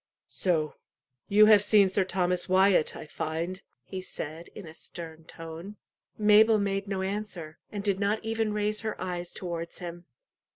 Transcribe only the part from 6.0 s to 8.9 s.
Mabel made no answer, and did not even raise